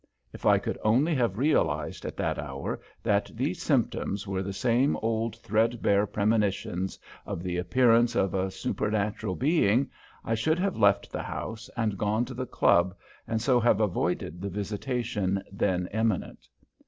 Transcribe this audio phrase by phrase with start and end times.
[0.33, 4.97] If I could only have realized at that hour that these symptoms were the same
[4.97, 9.91] old threadbare premonitions of the appearance of a supernatural being,
[10.25, 12.95] I should have left the house and gone to the club,
[13.27, 16.47] and so have avoided the visitation then imminent.